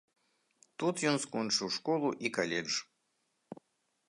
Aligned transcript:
Тут 0.83 1.03
ён 1.11 1.17
скончыў 1.25 1.67
школу 1.77 2.09
і 2.27 2.33
каледж. 2.39 2.73